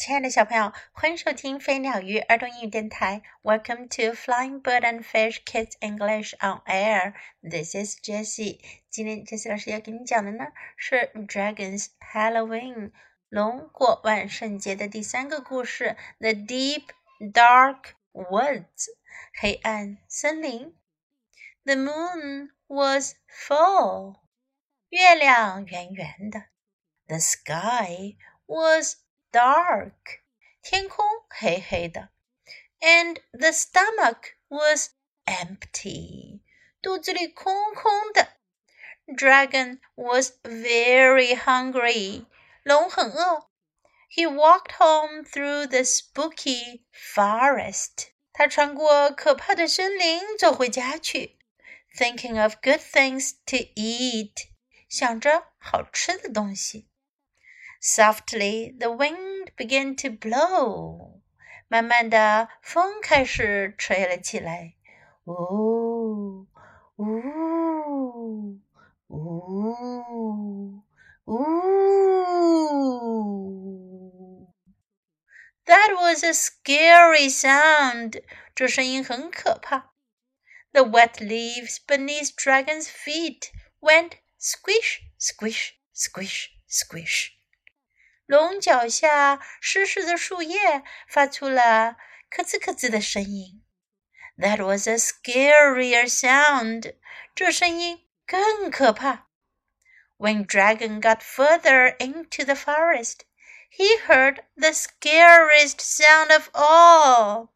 [0.00, 3.20] 亲爱的小朋友，欢迎收听飞鸟鱼儿童英语电台。
[3.42, 7.12] Welcome to Flying Bird and Fish Kids English on Air.
[7.42, 8.60] This is Jessie.
[8.88, 10.46] 今天 Jessie 老师要给你讲的呢
[10.76, 12.92] 是 Dragons Halloween
[13.28, 16.86] 龙过万圣节的第三个故事，The Deep
[17.20, 18.86] Dark Woods
[19.38, 20.74] 黑暗森林。
[21.64, 24.16] The moon was full
[24.88, 26.44] 月亮圆圆的。
[27.06, 28.16] The sky
[28.46, 28.96] was
[29.34, 30.20] dark，
[30.62, 32.10] 天空黑黑的，
[32.80, 34.90] and the stomach was
[35.26, 36.40] empty，
[36.82, 38.36] 肚子里空空的。
[39.06, 42.26] Dragon was very hungry，
[42.62, 43.50] 龙很饿。
[44.08, 51.38] He walked home through the spooky forest，他穿过可怕的森林走回家去，
[51.96, 54.48] thinking of good things to eat，
[54.88, 56.88] 想着好吃的东西。
[57.84, 61.20] Softly, the wind began to blow.
[61.68, 64.74] 慢慢的，风开始吹了起来。
[65.24, 66.46] 呜
[66.96, 67.06] 呜
[69.08, 70.82] 呜
[71.24, 71.66] 呜！
[75.64, 78.22] That was a scary sound.
[78.54, 79.92] 这声音很可怕。
[80.72, 83.50] The wet leaves beneath Dragon's feet
[83.80, 87.33] went squish, squish, squish, squish.
[88.25, 91.95] 龙脚下湿湿的树叶发出了
[92.29, 93.63] 咯吱咯吱的声音。
[94.37, 96.95] That was a scarier sound。
[97.35, 99.27] 这声音更可怕。
[100.17, 103.19] When Dragon got further into the forest,
[103.69, 107.49] he heard the scariest sound of all。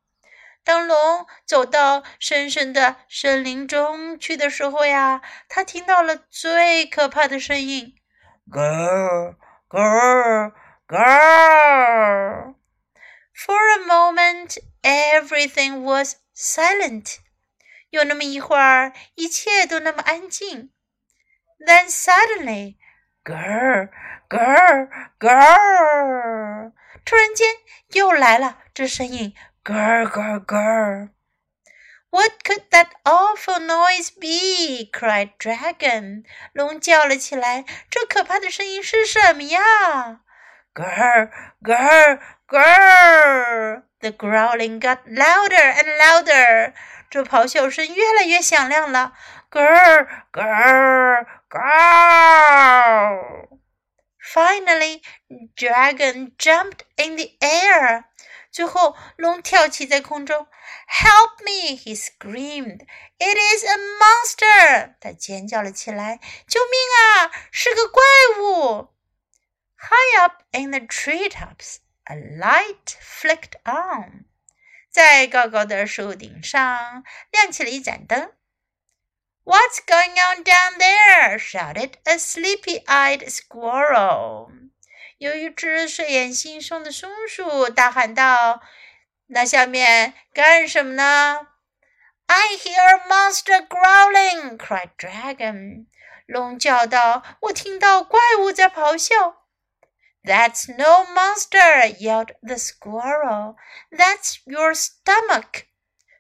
[0.64, 7.96] 当龙走到深深的森林中去的时候呀，他听到了最可怕的声音。
[8.52, 9.36] Girl。
[9.69, 10.53] Girl,
[10.87, 12.55] girl.
[13.33, 17.19] For a moment, everything was silent.
[17.91, 20.71] 有那么一会儿，一切都那么安静。
[21.67, 22.77] Then suddenly,
[23.25, 23.89] girl,
[24.29, 26.73] girl, girl.
[27.05, 27.47] 突然间
[27.89, 31.09] 又来了这声音，girl, girl, girl.
[32.11, 34.89] What could that awful noise be?
[34.93, 36.25] cried Dragon.
[36.53, 37.65] 龙叫了起来。
[37.91, 40.21] 这可怕的声音是什么呀？
[40.75, 41.31] Grr,
[41.63, 43.83] grr, grr!
[44.01, 46.73] The growling got louder and louder.
[47.11, 49.15] 这咆哮声越来越响亮了。
[49.51, 53.49] Grr, grr, grr!
[54.21, 55.03] Finally,
[55.57, 58.05] Dragon jumped in the air.
[58.51, 60.47] 最后，龙跳起在空中。
[60.89, 61.77] Help me!
[61.77, 62.87] He screamed.
[63.19, 64.95] It is a monster!
[65.01, 66.21] 他尖叫了起来。
[66.47, 67.31] 救命啊！
[67.51, 68.03] 是个怪
[68.41, 68.95] 物。
[69.77, 74.25] High up in the treetops, a light flicked on.
[74.91, 78.33] 在高高的树顶上亮起了一盏灯。
[79.45, 81.39] What's going on down there?
[81.39, 84.51] shouted a sleepy-eyed squirrel.
[85.20, 88.62] 有一只睡眼惺忪的松鼠大喊道
[89.28, 91.48] ：“那下面干什么呢
[92.26, 95.88] ？”“I hear monster growling!” cried Dragon.
[96.26, 99.44] 龙叫道：“我听到怪物在咆哮。”
[100.24, 101.98] That's no monster!
[101.98, 103.58] yelled the squirrel.
[103.92, 105.66] That's your stomach.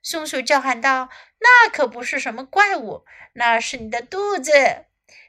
[0.03, 1.07] 松鼠叫喊道
[1.39, 4.51] ：“那可不是什么怪物，那是你的肚子。”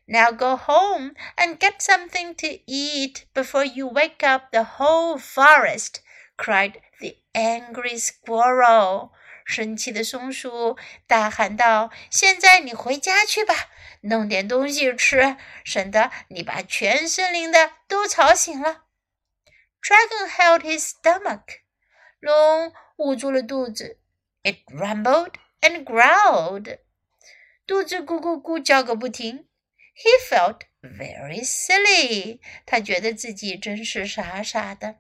[0.10, 6.02] Now go home and get something to eat before you wake up the whole forest,
[6.38, 9.12] cried the angry squirrel.
[9.46, 10.78] 生气的松鼠
[11.08, 13.54] 大喊道：“现在你回家去吧，
[14.02, 18.86] 弄点东西吃，省得你把全森林的都吵醒了。”
[19.82, 21.60] Dragon held his stomach.
[22.20, 24.00] 龙捂住了肚子。
[24.44, 26.80] It rumbled and growled.
[27.68, 29.48] 肚子咕咕咕叫个不停。
[30.00, 32.40] he felt very silly.
[32.66, 34.98] 他觉得自己真是傻傻的。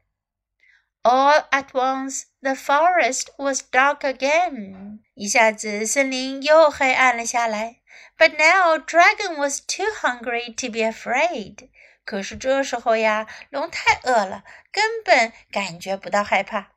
[1.04, 5.00] All at once, the forest was dark again.
[5.14, 7.82] 一下子，森林又黑暗了下来。
[8.18, 11.70] But now, Dragon was too hungry to be afraid.
[12.06, 16.72] 可是这时候呀，龙太饿了，根本感觉不到害怕。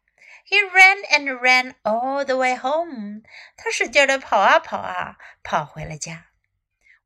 [0.46, 3.22] He ran and ran all the way home.
[3.56, 6.26] 他使劲的跑啊跑啊，跑回了家。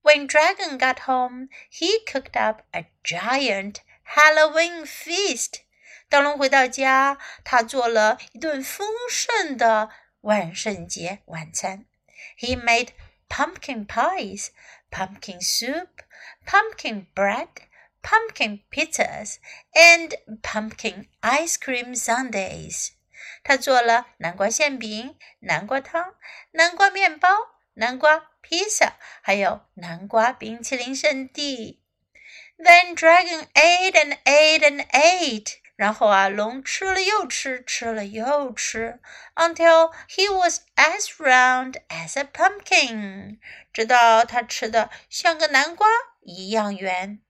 [0.06, 3.82] when Dragon got home, he cooked up a giant
[4.16, 5.60] Halloween feast.
[6.08, 9.90] 当龙回到家，他做了一顿丰盛的
[10.20, 11.86] 万圣节晚餐。
[12.38, 12.88] He made
[13.28, 14.48] pumpkin pies,
[14.90, 15.88] pumpkin soup,
[16.46, 17.48] pumpkin bread,
[18.02, 19.36] pumpkin pizzas
[19.72, 22.90] and pumpkin ice cream sundaes。
[23.42, 26.14] 他做了南瓜馅饼、南瓜汤、
[26.50, 27.28] 南瓜面包、
[27.74, 31.82] 南瓜 披萨，还有南瓜冰淇淋圣地。
[32.58, 35.54] Then dragon ate and ate and ate.
[35.74, 39.00] 然后啊，龙吃了又吃，吃了又吃，
[39.34, 43.38] until he was as round as a pumpkin，
[43.72, 45.88] 直到他吃的像个南瓜
[46.20, 47.20] 一样圆。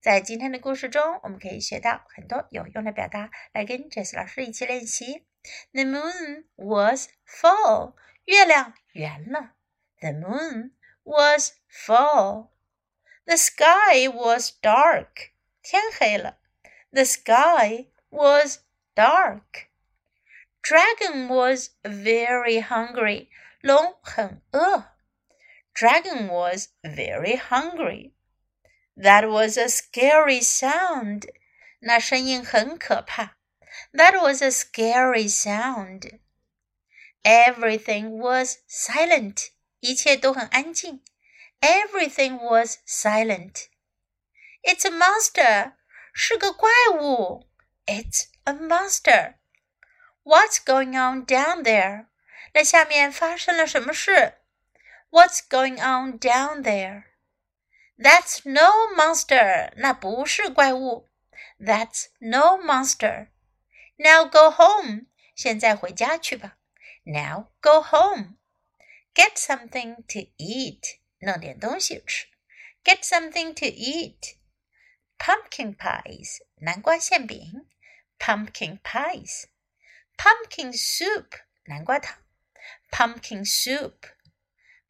[0.00, 5.26] 在今天的故事中，我们可以学到很多有用的表达，来跟 Jess 老师一起练习。
[5.72, 7.94] The moon was full，
[8.24, 9.52] 月亮圆了。
[10.00, 10.72] The moon
[11.04, 15.32] was full。The sky was dark，
[15.62, 16.38] 天黑了。
[16.96, 18.60] the sky was
[18.94, 19.68] dark.
[20.62, 23.28] Dragon was very hungry.
[23.60, 24.96] 龙很饿。
[25.74, 28.12] Dragon was very hungry.
[28.96, 31.26] That was a scary sound.
[31.80, 33.36] 那声音很可怕。
[33.92, 36.18] That was a scary sound.
[37.22, 39.50] Everything was silent.
[39.80, 41.02] 一切都很安静。
[41.60, 43.66] Everything was silent.
[44.62, 45.72] It's a monster,
[46.12, 47.48] 是个怪物。
[47.86, 49.34] It's a monster.
[50.24, 52.06] What's going on down there?
[52.52, 54.34] 那下面发生了什么事？
[55.10, 57.04] What's going on down there?
[57.96, 59.72] That's no monster.
[59.76, 61.08] 那不是怪物。
[61.58, 63.28] That's no monster.
[63.96, 65.06] Now go home.
[65.34, 66.56] 现在回家去吧。
[67.04, 68.36] Now go home.
[69.14, 70.98] Get something to eat.
[71.18, 72.26] 弄点东西吃。
[72.84, 74.36] Get something to eat
[75.18, 77.66] pumpkin pies 南瓜馅饼，
[78.18, 79.46] pumpkin pies,
[80.16, 82.18] pumpkin soup 南瓜汤，
[82.90, 84.10] pumpkin soup,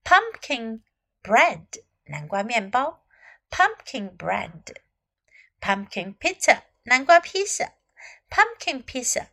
[0.05, 0.83] pumpkin
[1.23, 3.05] bread 南瓜面包，
[3.51, 4.77] pumpkin bread,
[5.61, 7.73] pumpkin pizza 南瓜披萨，
[8.29, 9.29] pumpkin pizza,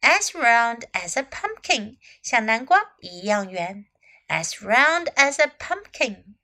[0.00, 3.86] as round as a pumpkin 像南瓜一样圆
[4.29, 6.35] ，as round as a pumpkin.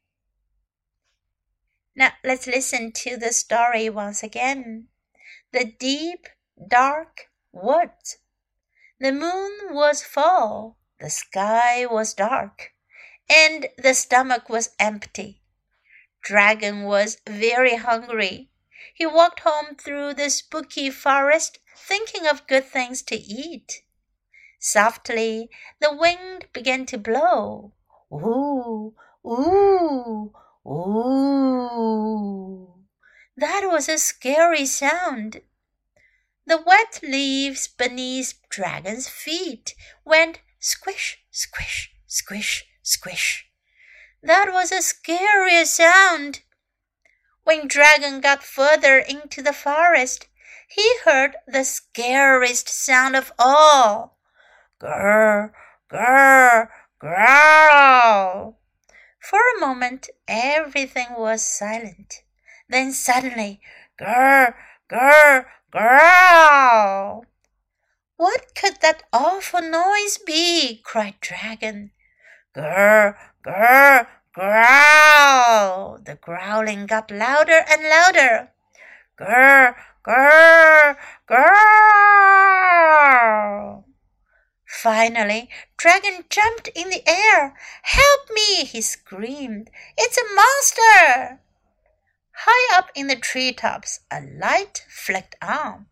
[1.96, 4.88] Now let's listen to the story once again.
[5.52, 6.28] The deep,
[6.68, 8.18] dark woods.
[9.00, 12.72] The moon was full, the sky was dark,
[13.30, 15.44] and the stomach was empty.
[16.24, 18.50] Dragon was very hungry.
[18.94, 23.84] He walked home through the spooky forest, thinking of good things to eat.
[24.66, 25.50] Softly,
[25.82, 27.74] the wind began to blow.
[28.14, 28.96] Ooh,
[29.26, 30.32] ooh,
[30.66, 32.06] Ooh,
[33.36, 35.42] that was a scary sound.
[36.46, 39.76] The wet leaves beneath Dragon's feet
[40.06, 43.50] went squish, squish, squish, squish.
[44.22, 46.44] That was a scary sound.
[47.44, 50.30] When Dragon got further into the forest,
[50.70, 54.13] he heard the scariest sound of all.
[54.84, 55.52] Grr,
[55.90, 56.68] grr,
[57.00, 58.60] growl.
[59.18, 62.24] For a moment, everything was silent.
[62.68, 63.62] Then suddenly,
[63.98, 64.54] grr,
[64.92, 67.26] grr, growl.
[68.18, 70.82] What could that awful noise be?
[70.84, 71.92] cried Dragon.
[72.54, 76.00] Grr, grr, growl.
[76.04, 78.50] The growling got louder and louder.
[79.18, 79.76] Grr,
[80.06, 82.04] grr, growl.
[84.82, 87.56] Finally, Dragon jumped in the air.
[87.84, 88.66] Help me!
[88.66, 89.70] he screamed.
[89.96, 91.40] It's a monster!
[92.32, 95.86] High up in the tree tops, a light flicked on.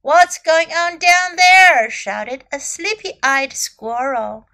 [0.00, 1.88] What's going on down there?
[1.90, 4.48] shouted a sleepy eyed squirrel.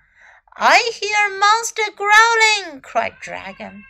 [0.54, 3.86] I hear monster growling, cried Dragon.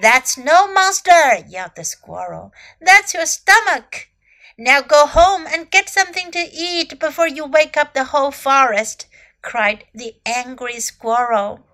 [0.00, 2.52] That's no monster, yelled the squirrel.
[2.80, 4.11] That's your stomach.
[4.58, 9.06] Now go home and get something to eat before you wake up the whole forest,
[9.40, 11.66] cried the angry squirrel.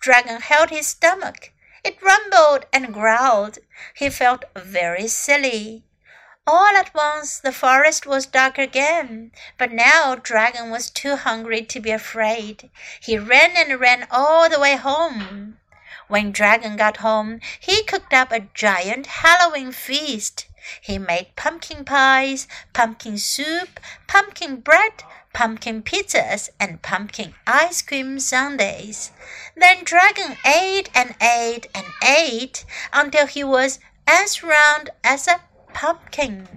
[0.00, 1.52] Dragon held his stomach.
[1.84, 3.58] It rumbled and growled.
[3.94, 5.84] He felt very silly.
[6.48, 11.80] All at once the forest was dark again, but now Dragon was too hungry to
[11.80, 12.70] be afraid.
[13.00, 15.58] He ran and ran all the way home.
[16.08, 20.46] When Dragon got home, he cooked up a giant Halloween feast.
[20.81, 25.03] He made pumpkin pies, pumpkin soup, pumpkin bread,
[25.33, 29.11] pumpkin pizzas, and pumpkin ice cream sundaes.
[29.55, 35.41] Then Dragon ate and ate and ate until he was as round as a
[35.73, 36.47] pumpkin.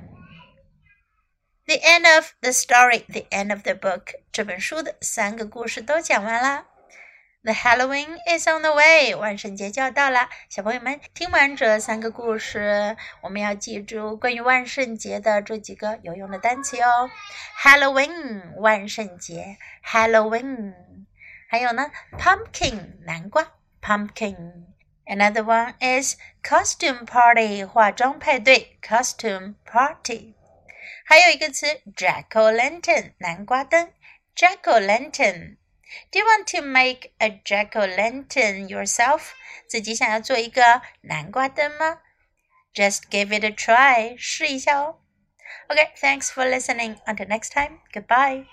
[1.67, 4.13] The end of the story, the end of the book.
[4.31, 6.67] 这本书的三个故事都讲完啦。
[7.42, 10.28] The Halloween is on the way，万圣节就要到了。
[10.50, 17.10] 小朋友们，听完这三个故事，我们要记住关于万圣节的这几个有用的单词哦。
[17.58, 19.56] Halloween，万圣节
[19.86, 20.74] ，Halloween。
[21.48, 24.66] 还有呢，pumpkin，南瓜，pumpkin。
[25.06, 30.34] Another one is costume party，化妆派对，costume party。
[31.06, 31.66] 还有一个词
[31.96, 33.94] ，jack o' lantern，南瓜灯
[34.36, 35.56] ，jack o' lantern。
[36.11, 39.33] Do you want to make a jack o' lantern yourself？
[39.69, 42.01] 自己想要做一个南瓜灯吗？
[42.75, 45.01] Just give it a try，试一下哦。
[45.69, 46.97] Okay, thanks for listening.
[47.07, 48.47] Until next time, goodbye.